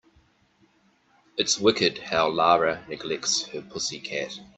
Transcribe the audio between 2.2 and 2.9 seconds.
Lara